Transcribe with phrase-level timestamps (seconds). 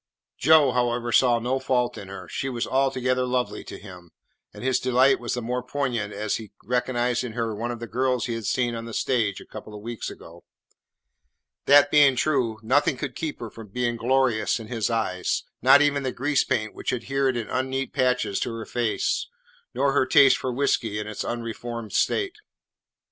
[0.39, 2.27] Joe, however, saw no fault in her.
[2.27, 4.09] She was altogether lovely to him,
[4.51, 7.85] and his delight was the more poignant as he recognised in her one of the
[7.85, 10.43] girls he had seen on the stage a couple of weeks ago.
[11.67, 16.01] That being true, nothing could keep her from being glorious in his eyes, not even
[16.01, 19.27] the grease paint which adhered in unneat patches to her face,
[19.75, 22.37] nor her taste for whiskey in its unreformed state.